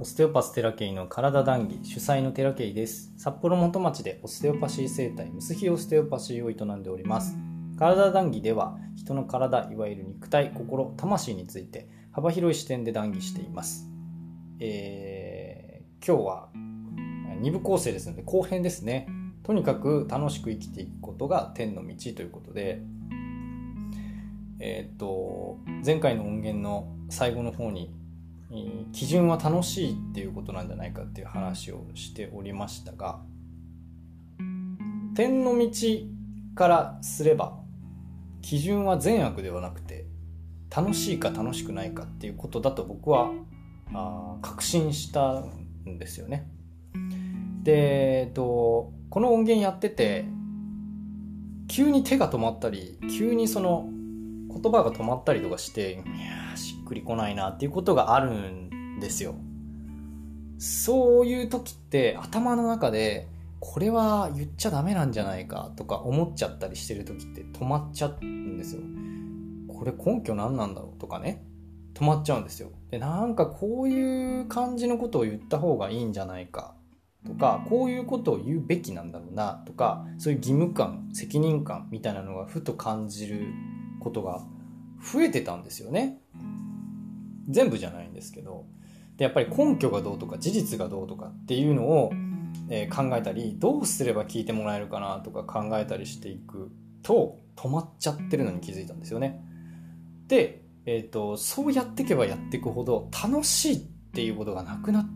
[0.00, 3.12] オステオパステラケイの体談義主催のテラケイです。
[3.16, 7.36] 札幌元町でオステオパシー生態ムスヒオステオパシーを営んでおります。
[7.80, 13.90] 体談義では人の体いわゆる肉体心魂について幅広い視点で談義しています。
[14.60, 16.48] えー、今日は
[17.42, 19.08] 2部構成ですので後編ですね。
[19.42, 22.82] とにかく楽しく生きていくことが天の道ということで
[24.60, 27.92] えっ、と前回の音源の最後の方に
[28.92, 33.20] 基準は楽しいっていうことなんじゃないかっていう話をしておりましたが
[35.14, 35.70] 天の道
[36.54, 37.58] からすれば
[38.40, 40.06] 基準は善悪ではなくて
[40.74, 43.30] 楽しいか楽しくないかっていうことだと僕は
[43.92, 46.46] あ確信したんですよね。
[47.62, 50.26] で、えっと、この音源やってて
[51.68, 53.88] 急に手が止まったり急にその
[54.48, 59.34] 言葉が止まったりとかしていやしっくりこないなっていうことがあるんですよ。
[60.58, 63.28] そういう時って頭の中で
[63.60, 68.82] これは言っちゃダメなんじゃないかとか思っちゃったりしてる時って止まっちゃうんですよ。
[69.68, 71.44] これ根拠何なんだろうとかね
[71.94, 72.70] 止まっちゃうんですよ。
[72.90, 76.74] でなんかこういう感じのことを言った方がいいんじゃないか
[77.26, 83.52] とかこういうことを言うべきなんだろうなとかそういう義務感責任感みたいなのがふと感じる
[84.00, 84.42] ことが
[85.12, 86.20] 増えてたんですよね。
[87.48, 88.66] 全部じゃないんですけど。
[89.16, 92.12] でやっぱり根拠がどうとか事実がどうとかっていうのを、
[92.70, 96.70] えー、考えたりどうすれば聞いてもらえるかなとか考えたりしていく
[97.02, 99.44] と止まっちゃってるのに気づいたんですよね。
[100.28, 103.80] で、えーと、そうやっていけばやっていくほど楽しいっ
[104.14, 105.06] ていうことがなくなっ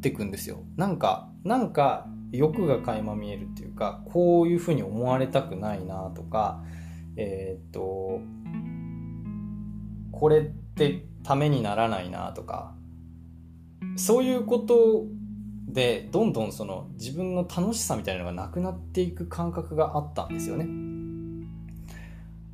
[0.00, 0.64] てくんですよ。
[0.76, 6.64] なんかなんか欲が垣間見えるっていうかこういうふうに思われたくないなとか
[7.16, 8.20] えっ、と
[10.12, 12.74] これってためにならないなとか
[13.96, 15.06] そういうこと
[15.66, 20.66] でどんどんその自分の楽しさみたいなのがなくなっていく感覚があったんですよね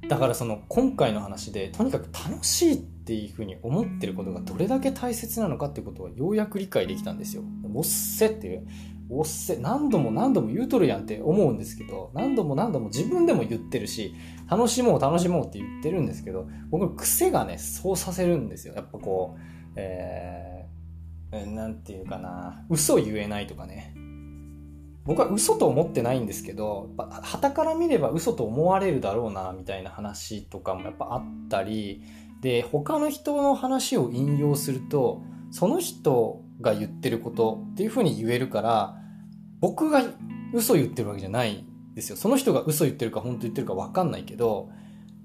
[0.09, 7.45] だからその今回の話でとにかく楽しいっていうふうに思ってることがどれだけ大切なのかってことはようやく理解できたんですよ。
[7.73, 8.67] おっせっていう
[9.11, 14.15] おっせ何度も何度も言うとるやんって思うんですけど何度も何度も自分でも言ってるし
[14.49, 18.75] 楽しもう楽しもうって言ってるんですけど僕の癖がねそうさせるんですよ。
[18.75, 19.41] やっぱこう
[19.77, 23.95] えー、なんていうかな嘘言えないとかね。
[25.05, 26.91] 僕は嘘と思ってないんですけど
[27.23, 32.03] 旗から見れば嘘と思われるだろうなみたいな話とかもやっぱあったり
[32.43, 39.00] で他の人の話を引用するとその人が言ってることっていうふうに言えるから
[39.61, 40.03] 僕が
[40.53, 42.17] 嘘言ってるわけじゃないですよ。
[42.17, 44.71] その人が嘘言ってるか本当言ってるか分かんないけど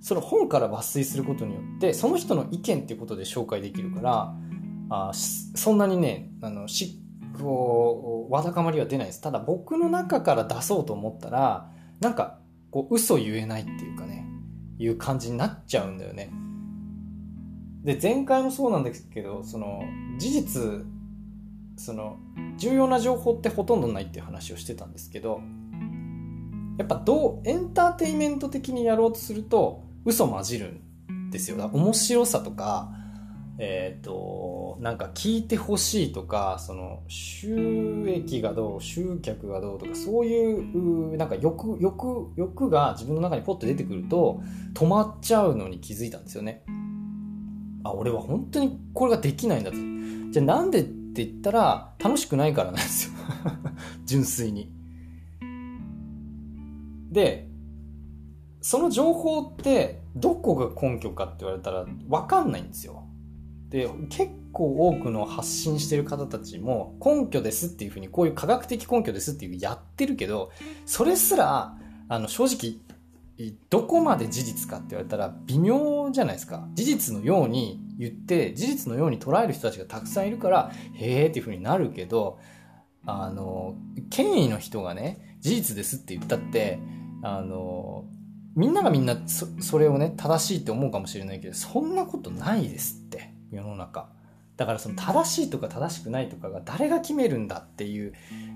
[0.01, 4.35] その本から抜粋することによってその人の意見っていうことで紹介できるから
[4.89, 6.99] あそんなにねあのし
[7.39, 9.21] こうわだかまりは出ないです。
[9.21, 12.39] ただ僕の中から出そうと思ったらなんか
[12.71, 14.25] こう嘘言えないっていうかね
[14.77, 16.31] いう感じになっちゃうんだよね。
[17.83, 19.81] で前回もそうなんですけどその
[20.17, 20.85] 事実
[21.77, 22.17] その
[22.57, 25.41] 重要な情報ってほとんどないっていう話をしてたんですけど
[26.77, 30.81] やっぱどうエンターテインメント的にやろうとすると嘘混じる
[31.11, 31.57] んですよ。
[31.71, 32.91] 面白さとか
[33.57, 44.41] えっ、ー、となんか聞いてほしいとかその収益がどう集客がどうとかそういうなんか欲欲欲が自分の中にポッと出てくると
[44.73, 46.63] 止まっちゃうのに気づいたんですよね。
[47.83, 49.77] あ俺は本当にこれができないんだと。
[50.31, 50.85] じゃあなんで
[51.15, 53.13] って言ったら楽しくないからなんですよ。
[54.05, 54.69] 純粋に。
[57.09, 57.47] で
[58.59, 63.05] その情報ってどこが根拠かって言われたら分かんないんですよ。
[63.69, 70.51] で結構多くの発信してる方たちも根拠ですっていうふうにこういう科学的根拠ですっていうやってるけど
[70.85, 71.77] それすら
[72.09, 72.75] あの正直
[73.69, 76.67] どこまで事実かって言われたら微妙じゃないですか。
[76.73, 82.39] 事実のように言って、事実のように捉える人たちがたくさんいるから、へーっていう風になるけど、
[83.05, 83.75] あの、
[84.09, 86.79] 権威の人がね、事実ですって言ったって、
[87.23, 88.05] あの、
[88.55, 94.09] みんながみんなそそれをね、正しいって思うかもしれないけど、そんなことないですって、世の中。
[94.57, 98.13] だからその正しいとか正しくないとかが誰が決めるんだっていう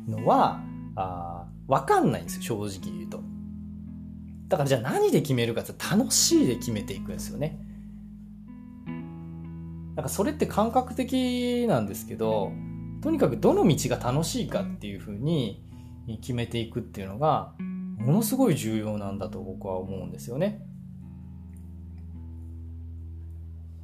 [0.08, 0.62] のは、
[0.96, 3.22] あわかんないんですよ、正直言うと。
[4.48, 7.60] だからじゃあ何で決めるかって楽しいで決めていくんですよね。
[10.00, 12.54] なんかそれって感覚的なんですけど、
[13.02, 15.62] とにかくどの道が楽しいかっていうふうに
[16.22, 17.54] 決めていくっていうのが、
[17.98, 20.66] ものすごい重要なんだと僕は思うんですよね。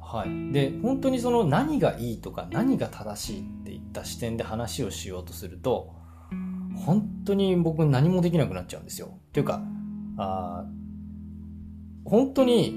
[0.00, 5.92] はい、で本当にその何がいいとか何が正しいっていった視点で話をしようとすると
[6.76, 9.08] 本当に僕何もできなくなっちゃうんですよ。
[9.08, 9.60] っていうか
[10.16, 10.64] あ
[12.06, 12.74] 本当に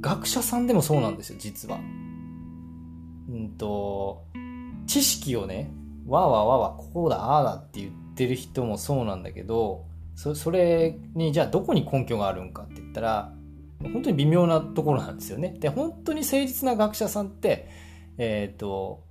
[0.00, 1.78] 学者さんでもそうなんですよ実は。
[3.32, 4.24] うんと
[4.86, 5.72] 知識をね
[6.06, 13.32] わわわわこうだああだって言ってる人もそうなんだけどそそれにじゃあどこに根拠があるんかって言ったら
[13.82, 15.56] 本当に微妙なところなんですよね。
[15.58, 17.68] で本当に誠実な学者さんって
[18.18, 19.02] えっ、ー、と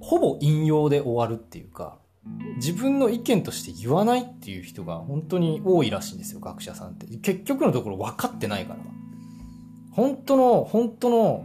[0.00, 1.98] ほぼ引用で終わるっていうか
[2.56, 8.80] 自分の意見として言わないっていう人が本当に多いらしいんですよ学者さんって結局のところ分かってないから
[9.92, 11.44] 本当の本当の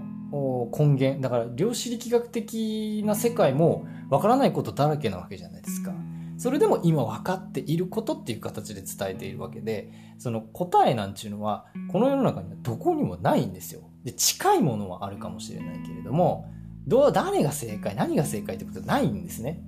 [0.77, 1.21] 根源。
[1.21, 5.93] だから量子力学的な世界も分からないことだらけなわけじゃないですか。
[6.37, 13.89] それでも今分かっていることっていう形で伝えているわけでその答えなんていうのはこの世の中にはどこにもないんですよ。
[14.03, 16.51] で近いものはあるかもしれないけれども
[16.85, 19.63] どう誰が正解何が正解ってことはないんですね。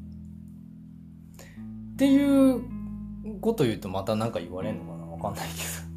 [1.93, 2.61] っていう
[3.39, 5.05] こと言うとまた何か言われるのかな？
[5.05, 5.87] わかんないけど。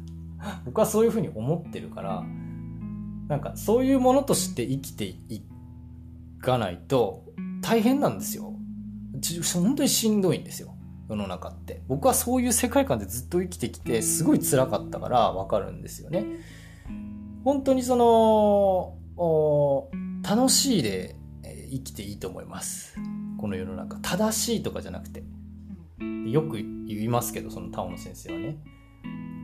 [0.65, 2.23] 僕はそういうふうに思ってるから
[3.31, 5.41] なんかそういうものとして生きてい
[6.41, 7.23] かないと
[7.61, 8.53] 大変なんですよ。
[9.53, 10.75] 本当にしんどいんですよ。
[11.09, 11.81] 世の中って。
[11.87, 16.25] 僕はそういう世界観でずっと生きてきて、すごい辛かったからわかるんですよね。
[17.45, 18.97] 本当にその、
[20.23, 21.15] 楽しいで
[21.71, 22.97] 生きていいと思います。
[23.37, 23.95] この世の中。
[24.01, 25.23] 正しいとかじゃなくて。
[26.27, 28.57] よく言いますけど、そのタオの先生はね。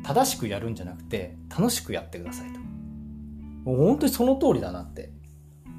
[0.03, 2.59] 正しくやるんじゃなくて、楽しくやってくださいと。
[3.67, 5.09] もう本当にその通りだなって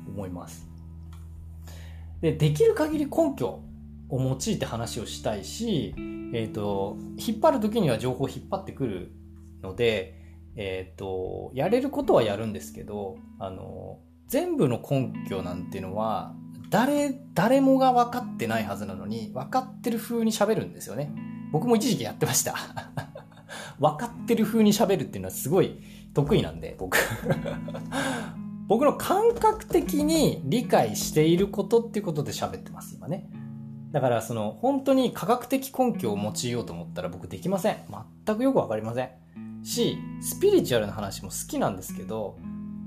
[0.07, 0.69] 思います。
[2.21, 3.63] で、できる限り根拠
[4.11, 5.95] を用いて話をしたいし、
[6.35, 9.13] えっ、ー、と、引っ張る時には情報を引っ張ってくる
[9.63, 10.21] ので、
[10.57, 16.35] えっ、ー、と、やれることはやるんですけど、あの、全部の根拠なんていうのは、
[16.69, 21.11] 誰、誰もが分かってないはずなのに、分かってる風に喋るんですよね。
[21.53, 22.55] 僕も一時期やってました。
[23.81, 25.79] 分かってる風に喋るっていうのはすごい
[26.15, 26.99] 得意なんで、僕。
[28.69, 33.31] 僕の感覚的に理解していることっていうことで喋ってます、今ね。
[33.93, 37.77] だからその本当に科学的根拠を用いようと思ったら僕できません。
[38.27, 39.11] 全くよくわかりません。
[39.63, 42.39] し、スピリチュアルな話も好きなんですけど、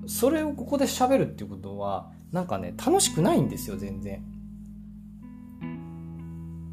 [0.06, 4.23] それをここで喋るっていうことは、なんかね、楽しくないんですよ、全然。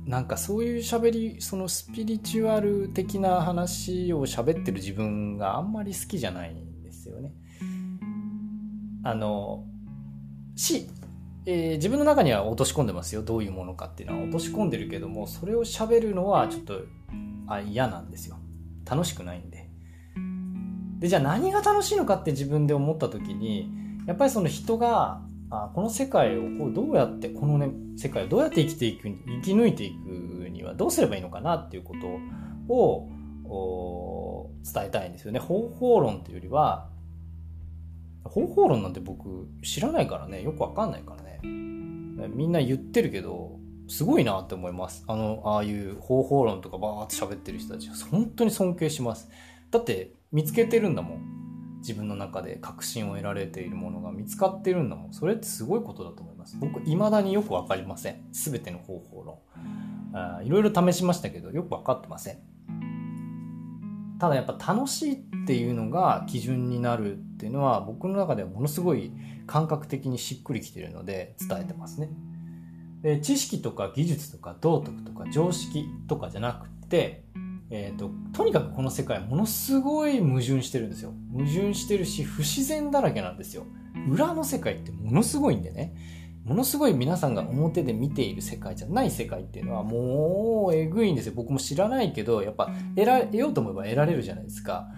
[0.08, 7.34] なんかそういう喋りそのスピリチュアル的な話を喋ってる自分があんまり好きじゃないんですよね。
[9.04, 9.66] あの
[10.56, 10.88] し、
[11.44, 13.22] えー、自分の中には落とし込んでますよ。
[13.22, 16.80] どういうものかっていうのは落とし込んでるけどもそれを喋るのはちょっと
[17.46, 18.38] あ嫌なんですよ。
[18.90, 19.68] 楽しくないんで。
[21.00, 23.70] でじゃあ何が楽しいのかって自分で思った時に
[24.06, 31.94] やっぱりその人があこの世界をこうどうやってこのね世界をどうやって生きていく生き抜いていくにはどうすればいいのかなっていうこ
[32.68, 35.38] とを伝えたいんですよね。
[35.38, 36.90] 方法論というよりは
[38.24, 41.40] 方法論なんて僕知らないからねよくわかんないからね。
[41.42, 45.04] みんな言ってるけどすごいなって思います。
[45.06, 49.30] あのああいう方法論とかバーって喋ってる人たち本当に尊敬します。
[49.70, 51.47] だって見つけてるんだもん。
[51.78, 56.56] 自分の中で確信を得られているものが見つかってるんだもんそれってすごいことだと思います。
[56.58, 58.24] 僕未だによく分かりません。
[58.32, 59.38] 全ての方法論。
[60.12, 62.38] あいろいろ試しましたけどよく分かってません。
[64.18, 69.12] ただやっぱ楽しいっていうのが基準になるっていうのは僕の中ではものすごい
[69.46, 72.10] 感覚的にしっくりきてるので伝えてますね。
[73.02, 77.24] で知識とか技術とか道徳とか常識とかじゃなくて
[77.70, 81.12] えーと、とにかくこの世界ものすごい矛盾してるんですよ。
[81.32, 83.64] 矛盾してるし不自然だらけなんですよ。
[84.08, 85.94] 裏の世界ってものすごいんでね。
[86.44, 91.34] ものすごい皆さんが表で見ている世界じゃない世界っていうのはもうえぐいんですよ。
[91.36, 94.88] 僕も知らないけどやっぱ得ら得ようと思えば得られるじゃないですか。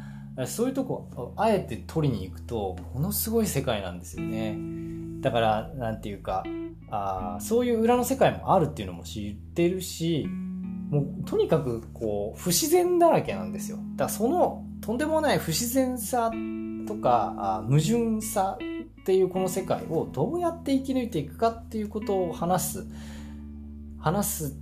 [0.47, 4.57] そういうとこあえて取りに行くとものすごい世界なんですよね。
[5.21, 6.45] だからなんていうか
[6.89, 10.29] あそういう裏の世界もあるっていうのも知ってるし
[10.91, 13.79] もうとにかくこう不自然だらけなんですよ。
[13.97, 16.31] だからそのとんでもない不自然さ
[16.87, 18.59] とか矛盾さ
[19.01, 22.87] っていうこの世界をどうやって生き抜いていくかっていうことを話す。
[23.99, 24.57] 話す。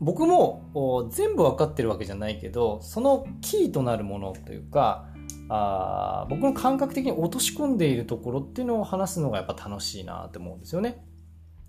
[0.00, 5.08] 僕も全部分かってるわけじゃないけどそのキーとなるものというか
[5.48, 11.04] あ僕の感覚的に落とし込んでいるところっていうのを話すのがやっぱ楽しいなって思うんですよね。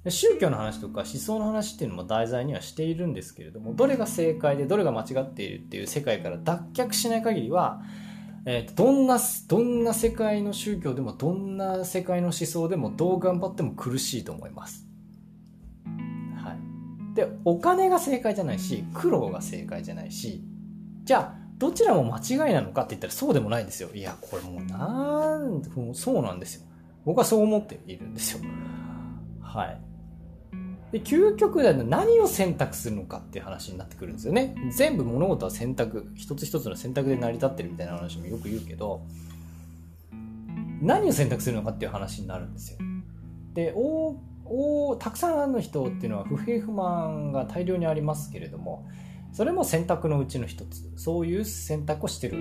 [0.08, 7.82] 宗教の話とか思想の話っていうのも題材にはしているんですけれどもどれが正解でどれが間違っているっていう世界から脱却しない限りは
[8.46, 14.88] えー、どんな、どんな世界の宗教でも、どんな世界の思想でも、どう頑張っても苦しいと思います。
[16.44, 17.16] はい。
[17.16, 20.44] で、お金が正解じゃないし、苦労が正解じゃないし、
[21.04, 23.90] じゃあ、どちらも間違いなのかって言ったらそうでもないんですよ。
[23.94, 25.62] いや、これもうなん
[25.94, 26.68] そうなんですよ。
[27.06, 28.40] 僕はそう思っているんですよ。
[29.42, 29.82] はい。
[30.92, 34.56] で、究極では何を選択するのかっていう話になってくるんですよね。
[34.72, 39.02] 全部物事は選択、一つ一つの選択で成り立ってるみたいな話もよく言うけど、
[40.82, 42.80] 何を選択するのかっていう話になるんですよ。
[43.54, 48.88] で、おおたくさんの人っていうのは不平不満が大量にありますけれども、
[49.32, 50.92] それも選択のうちの一つ。
[50.96, 52.38] そういう選択をしてる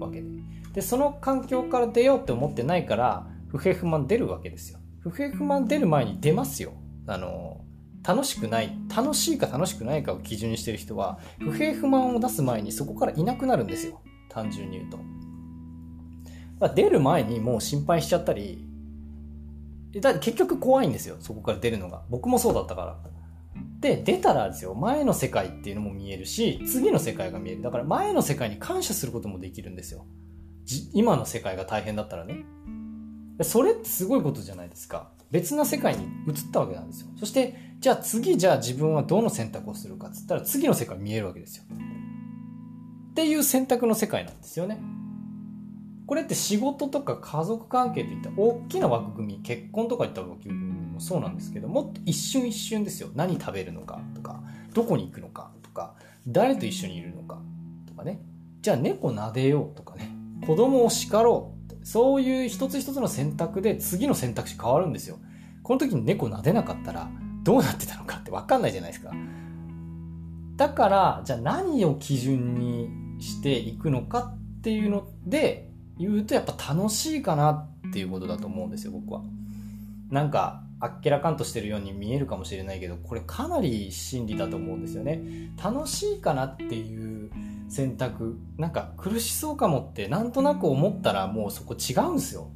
[0.00, 0.28] わけで。
[0.74, 4.78] で、その環境から出ようって思ってないから、不平不満出るわけですよ。
[5.00, 6.72] 不平不満出る前に出ますよ。
[7.06, 7.60] あの、
[8.06, 14.00] 楽しくない、楽しいか楽しくないかを基準にしてる人は、不平不満を出す前にそこからいなくなるんですよ。
[14.28, 14.98] 単純に言うと。
[16.58, 18.66] ま出る前にもう心配しちゃったり、
[20.00, 21.16] だ結局怖いんですよ。
[21.20, 22.02] そこから出るのが。
[22.08, 22.98] 僕もそうだったから。
[23.80, 27.62] で、出たらですよ、前の世界っていうのも見えるし、次の世界が見える。
[27.62, 30.06] だから前の世界に感謝することもできるんですよ。
[30.92, 32.44] 今の世界が大変だったらね。
[33.42, 35.10] それってすごいことじゃないですか。
[35.32, 37.08] 別な世界に移ったわけなんですよ。
[37.18, 41.64] そして、じゃあ次、じゃあ自分はどの選択をするかっつったら次の世界見えるわけですよ。
[43.10, 44.78] っていう選択の世界なんですよね。
[46.06, 53.08] これって仕事とか家族関係といった大きな枠組み、結婚とかいった枠組みもそうなんですけど、もっと一瞬一瞬ですよ。
[53.14, 54.42] 何食べるのかとか、
[54.74, 55.94] どこに行くのかとか、
[56.28, 57.40] 誰と一緒にいるのか
[57.86, 58.20] とかね。
[58.60, 60.10] じゃあ猫撫でようとかね。
[60.46, 65.18] 子供を叱ろうそういう一つ一つの選択で次の選択肢変わるんですよ。
[65.62, 67.08] この時に猫撫でなかったら
[67.42, 69.12] どうなってたのかって分かんないじゃないですか。
[70.56, 72.88] だから、じゃあ何を基準に
[73.20, 77.50] していくのかっていうので言うとやっぱ楽しいかな
[77.88, 79.22] っていうことだと思うんですよ、僕は。
[80.10, 85.22] なんか、あっけらかんとしてるように見えるかもしれないけど、これかなり真理だと思うんですよね。
[85.62, 87.30] 楽しいかなっていう
[87.72, 88.38] 選択。
[88.58, 92.50] なんか苦しそうかもってなんとなく思ったらもうそこ違うんすよ。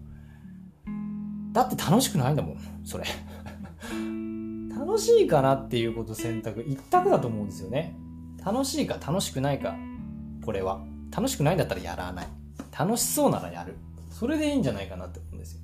[1.52, 3.04] だって楽しくないんだもんそれ。
[4.78, 7.96] 楽しいかなっていうこと選択一択だと思うんですよね。
[8.44, 9.74] 楽しいか楽しくないか
[10.44, 10.84] これは。
[11.10, 12.26] 楽しくないんだったらやらない。
[12.78, 13.76] 楽しそうならやる。
[14.10, 15.60] それでいいんじゃないかなって思うんですよ。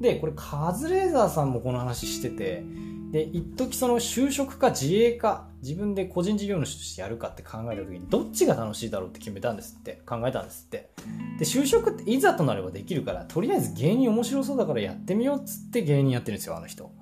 [0.00, 2.64] でこれカズレーザーさんもこの話してて
[3.10, 10.90] で、一時その就職か自営か、自分で個人事業主としてやるかって考えた時に、どっちが楽しいだろうって決めたんですって、考えたんですって。
[11.38, 16.92] で、就職っていざとなればできるから、とりあえず芸人面白そうだからやってみようっつって芸人やってるんですよ、あの人。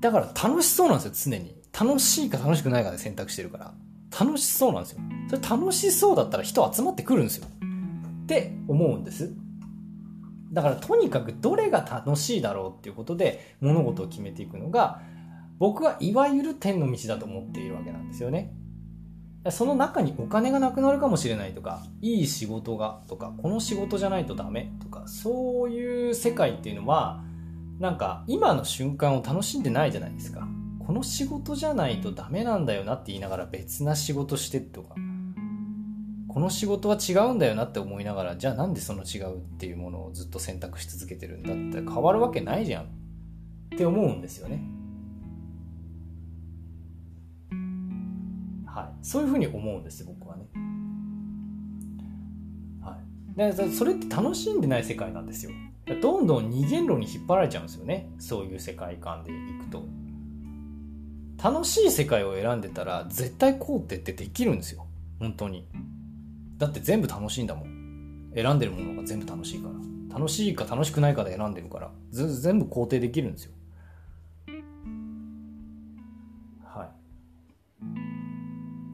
[0.00, 1.54] だから楽しそうなんですよ、常に。
[1.78, 3.74] 楽しいか楽しくないかで選択してるから。
[4.18, 5.00] 楽しそうなんですよ。
[5.28, 7.46] それ楽しそうだったら人集まってくるんですよ。
[8.22, 9.32] って思うんです。
[10.52, 15.02] だからとにかくどれが楽しいだろうっていうことで物事を決めていくのが
[15.58, 18.52] 僕はいわゆる天の道だと思っているわけなんですよね。
[19.50, 27.22] その中にお金がなくなるかもしれないとか、いい仕事がとか、この仕事じゃないとダメとか、そういう世界っていうのは、
[27.78, 30.46] なんか今の瞬間を楽しんでないじゃないですか。
[30.84, 34.94] この仕事じゃないとダメなんだよなって言いながら別な仕事してとか、
[36.28, 42.88] この仕事は違うんだよなって思いながらじゃあなんでその違うっていうものをずっと選択し続けてるんだって変わるわけないじゃんっ
[43.76, 44.62] て思うんですよね
[48.78, 49.04] はい。
[49.04, 50.44] そういうふうに思うんです僕はね。
[52.80, 52.96] は
[53.36, 53.56] い。
[53.56, 55.52] でそれって楽しんでない世界なんですよ。
[56.00, 58.08] どんどん二元論に引っ張られちゃうんですよね。
[58.18, 59.82] そういう世界観でいくと。
[61.42, 64.86] 楽しい世界を選んでたら絶対こうってってできるんですよ。
[65.18, 65.66] 本当に。
[66.56, 68.30] だって全部楽しいんだもん。
[68.34, 69.74] 選んでるものが全部楽しいから。
[70.18, 71.90] 楽しいか楽しくないかで選んでるから。
[72.10, 73.52] 全部肯定できるんですよ。
[76.64, 78.07] はい。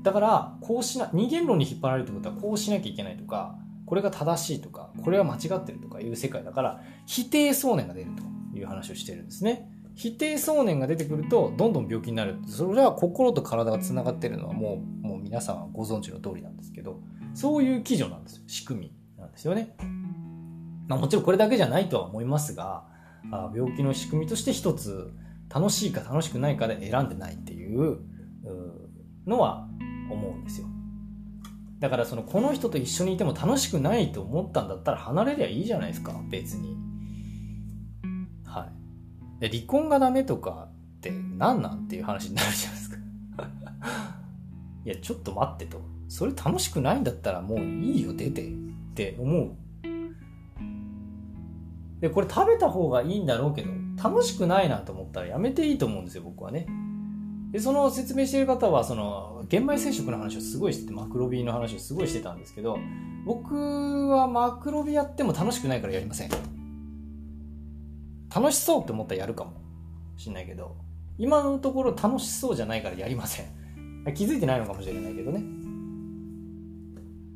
[0.04, 3.56] だからこうしな二元論に引っ張られるってことはこうしなきゃいけないとか
[3.86, 8.10] これが正しいとかこれは間違ってるとかいう世界だから否定想念が出る
[8.52, 17.00] という話をしてるんですね否定想念が出てくるとどんどん病気になるそれは心と体がつながってるのはもうもう皆さんはご存知の通りなんですけど
[17.34, 18.42] そういう基準なんですよ。
[18.46, 19.74] 仕組みなんですよね。
[20.86, 22.84] まあ、もちろんこれだけじゃないとは思いますが、
[23.32, 25.12] あ病気の仕組みとして一つ
[25.52, 27.98] 楽しいか楽しくないかで選んでないっていう
[29.26, 29.66] のは
[30.10, 30.66] 思うんですよ。
[31.80, 36.76] だからそのこの人と一緒にいても楽しくないと思ったんだったら離れりゃいいじゃないですか別に。
[38.44, 38.68] は
[39.38, 39.40] い。
[39.40, 42.96] で離婚がダメとかって何なんっていう話になるじゃないですか。
[44.86, 45.94] いやちょっと待ってと。
[46.08, 48.50] それ楽しくないんだったらもういいよ出てっ
[48.94, 49.56] て思う
[52.00, 53.70] でこれ食べた方がいいんだろうけど
[54.02, 56.66] 楽しくないなと思ったらやめていいと思うんですよ僕はね
[57.54, 62.80] でその説明している方はその玄米染色の話をすごいしててマクロビの話をすごいしてたんですけど
[63.24, 66.30] 僕はマクロビやっても楽しくないからやりません。
[68.34, 69.52] 楽しそうって思ったらやるかも
[70.16, 70.74] しんないけど
[71.16, 73.46] 今のところ楽しそうじゃないからやりません。
[74.16, 75.44] 気づいてないのかもしれないけどね。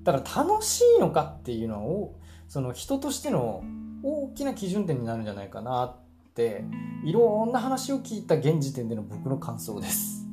[0.03, 3.63] だから楽しいのかっていうのをその人としての
[4.03, 5.97] 大きな基準点になるんじゃないかなっ
[6.39, 6.65] て
[7.05, 10.25] いろんな話を聞いた現時点での僕の感想です。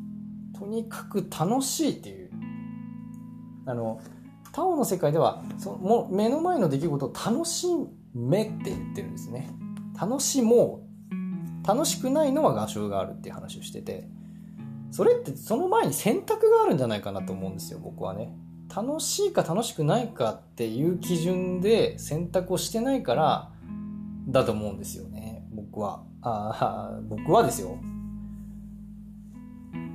[0.58, 2.30] とにかく楽しいっていう。
[3.66, 4.00] あの
[4.54, 7.68] タオの世界ではそのもう目の前の出来事を楽し
[8.14, 9.50] めって言ってるんですね。
[10.00, 11.68] 楽しもう。
[11.68, 14.08] 楽しくないのは画商があるっていう話をしてて。
[14.92, 18.32] それってその前に選択があるんじゃないかなと思うんですよ僕はね。
[18.74, 23.52] 楽しいか楽しくないかっていう基準で選択をしてないから
[24.28, 25.08] だと思うんですよ。
[25.08, 25.15] ね
[25.76, 27.78] 僕はあ 僕はですよ。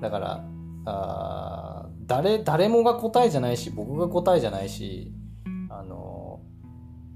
[0.02, 0.44] だから
[0.84, 5.12] あ誰誰もが答えじゃないし僕が答えじゃないし
[5.70, 6.40] あの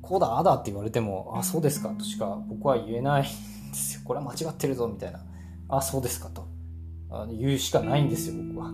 [0.00, 4.00] こうだあだって言われてもあそうですかとしか僕は言えないんですよ。
[4.04, 5.20] これは間違ってるぞみたいな。
[5.68, 6.48] あそうですかと。
[7.38, 8.72] 言うしかないんですよ僕は。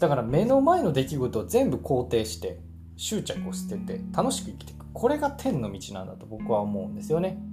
[0.00, 2.60] だから目の前の出来事を全部肯定して
[2.96, 4.86] 執着を捨てて楽しく生きていく。
[4.92, 7.49] これが天の道なんだと僕は思うんですよね。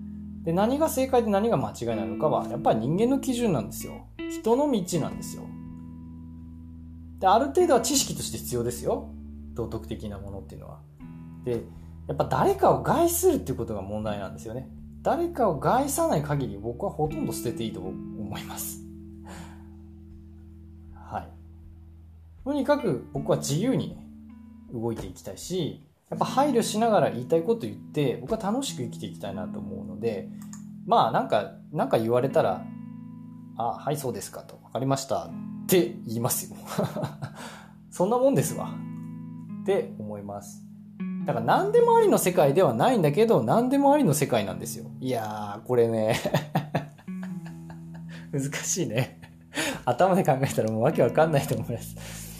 [0.48, 4.08] で何が正解で何が間違いなのかはやっぱり人間の基準なんですよ。
[4.32, 5.44] 人の道なんですよ。
[7.20, 9.10] である程度は知識として必要ですよ。
[9.56, 10.80] 道徳的なものっていうのは。
[11.44, 11.64] で
[12.08, 14.70] やっぱ誰かを害するっていうことが問題なんですよね。
[15.02, 18.86] 誰かを害さない限り僕はほとんど捨てていいと思います。
[20.94, 21.30] はい。
[22.46, 24.08] とにかく僕は自由にね
[24.72, 30.30] 動いていきたいしやっぱ配慮しながら言いたいこと言って僕は楽しく生きていきたいなと思うので
[30.86, 32.64] まあなんかなんか言われたら
[33.58, 35.30] 「あはいそうですか」と「分かりました」っ
[35.68, 36.58] て言いますよ。
[37.92, 38.70] そんなもんですわ。
[39.64, 40.64] って思います。
[41.26, 44.86] だから何でもありの世界ではないんだけど何でもありの世界なんですよ。
[45.02, 46.16] いやーこれね。
[48.32, 49.20] 難しいね。
[49.84, 52.37] 頭で考えたらもうわけわかんないと思います。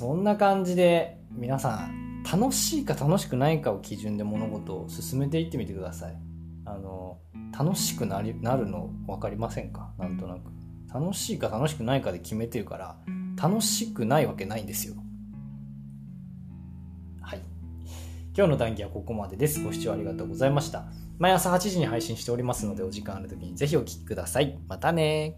[0.00, 6.16] そんな感じで皆さん楽しいか楽しくないかを基準で物事を進めていってみてください。
[6.64, 7.18] あの
[7.52, 9.92] 楽しくなりなるの分かりませんか？
[9.98, 10.40] なんとなく。
[10.90, 12.96] 楽しいか楽しくないかで決めてるから
[13.36, 14.94] 楽しくないわけないんですよ。
[17.20, 17.40] はい。
[18.34, 19.62] 今日の談義はここまでです。
[19.62, 20.86] ご視聴ありがとうございました。
[21.18, 24.58] 毎朝8時に配信しておりますのでお時間ある時にぜひお聴きください。
[24.66, 25.36] またね